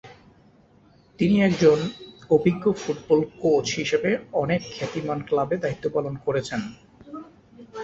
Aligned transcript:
তিনি 1.19 1.35
একজন 1.41 1.77
অভিজ্ঞ 2.29 2.63
ফুটবল 2.73 3.19
কোচ 3.41 3.65
হিসাবে 3.75 4.09
অনেক 4.33 4.61
খ্যাতিমান 4.73 5.19
ক্লাবে 5.27 5.55
দায়িত্ব 5.57 5.85
পালন 5.89 6.13
করেছেন। 6.25 6.61